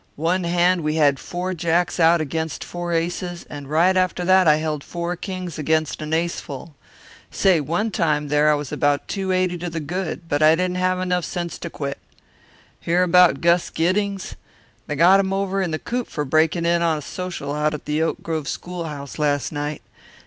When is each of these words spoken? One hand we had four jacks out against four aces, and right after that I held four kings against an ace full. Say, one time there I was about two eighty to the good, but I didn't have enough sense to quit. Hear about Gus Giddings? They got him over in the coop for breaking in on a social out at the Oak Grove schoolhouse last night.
One 0.15 0.45
hand 0.45 0.81
we 0.81 0.95
had 0.95 1.19
four 1.19 1.53
jacks 1.53 1.99
out 1.99 2.21
against 2.21 2.63
four 2.63 2.91
aces, 2.91 3.45
and 3.51 3.69
right 3.69 3.95
after 3.95 4.25
that 4.25 4.47
I 4.47 4.55
held 4.55 4.83
four 4.83 5.15
kings 5.15 5.59
against 5.59 6.01
an 6.01 6.11
ace 6.11 6.41
full. 6.41 6.73
Say, 7.29 7.61
one 7.61 7.91
time 7.91 8.29
there 8.29 8.49
I 8.49 8.55
was 8.55 8.71
about 8.71 9.07
two 9.07 9.31
eighty 9.31 9.59
to 9.59 9.69
the 9.69 9.79
good, 9.79 10.27
but 10.27 10.41
I 10.41 10.55
didn't 10.55 10.77
have 10.77 10.99
enough 10.99 11.23
sense 11.23 11.59
to 11.59 11.69
quit. 11.69 11.99
Hear 12.79 13.03
about 13.03 13.41
Gus 13.41 13.69
Giddings? 13.69 14.33
They 14.87 14.95
got 14.95 15.19
him 15.19 15.31
over 15.33 15.61
in 15.61 15.69
the 15.69 15.77
coop 15.77 16.07
for 16.07 16.25
breaking 16.25 16.65
in 16.65 16.81
on 16.81 16.97
a 16.97 17.01
social 17.03 17.53
out 17.53 17.75
at 17.75 17.85
the 17.85 18.01
Oak 18.01 18.23
Grove 18.23 18.47
schoolhouse 18.47 19.19
last 19.19 19.51
night. 19.51 19.83